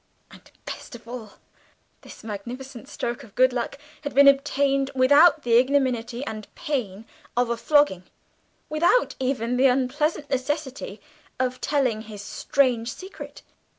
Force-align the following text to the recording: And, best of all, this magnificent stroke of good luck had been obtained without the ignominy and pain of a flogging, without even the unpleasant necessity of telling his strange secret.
And, 0.31 0.49
best 0.65 0.95
of 0.95 1.07
all, 1.07 1.33
this 2.01 2.23
magnificent 2.23 2.89
stroke 2.89 3.23
of 3.23 3.35
good 3.35 3.53
luck 3.53 3.77
had 4.03 4.15
been 4.15 4.27
obtained 4.27 4.89
without 4.95 5.43
the 5.43 5.53
ignominy 5.53 6.25
and 6.25 6.47
pain 6.55 7.05
of 7.37 7.51
a 7.51 7.55
flogging, 7.55 8.05
without 8.67 9.13
even 9.19 9.57
the 9.57 9.67
unpleasant 9.67 10.27
necessity 10.31 11.01
of 11.39 11.61
telling 11.61 12.01
his 12.01 12.23
strange 12.23 12.91
secret. 12.91 13.43